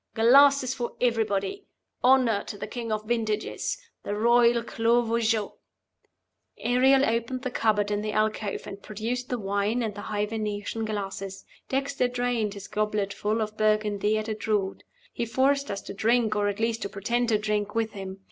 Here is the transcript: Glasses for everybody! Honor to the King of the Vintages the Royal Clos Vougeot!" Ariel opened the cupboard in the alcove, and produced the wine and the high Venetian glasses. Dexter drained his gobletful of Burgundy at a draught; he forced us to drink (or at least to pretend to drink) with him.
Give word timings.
Glasses 0.15 0.73
for 0.73 0.93
everybody! 0.99 1.67
Honor 2.03 2.43
to 2.45 2.57
the 2.57 2.65
King 2.65 2.91
of 2.91 3.03
the 3.03 3.09
Vintages 3.09 3.77
the 4.01 4.15
Royal 4.15 4.63
Clos 4.63 5.07
Vougeot!" 5.07 5.53
Ariel 6.57 7.05
opened 7.05 7.43
the 7.43 7.51
cupboard 7.51 7.91
in 7.91 8.01
the 8.01 8.11
alcove, 8.11 8.65
and 8.65 8.81
produced 8.81 9.29
the 9.29 9.37
wine 9.37 9.83
and 9.83 9.93
the 9.93 10.01
high 10.01 10.25
Venetian 10.25 10.85
glasses. 10.85 11.45
Dexter 11.69 12.07
drained 12.07 12.55
his 12.55 12.67
gobletful 12.67 13.41
of 13.43 13.55
Burgundy 13.55 14.17
at 14.17 14.27
a 14.27 14.33
draught; 14.33 14.83
he 15.13 15.23
forced 15.23 15.69
us 15.69 15.81
to 15.83 15.93
drink 15.93 16.35
(or 16.35 16.47
at 16.47 16.59
least 16.59 16.81
to 16.81 16.89
pretend 16.89 17.29
to 17.29 17.37
drink) 17.37 17.75
with 17.75 17.91
him. 17.91 18.17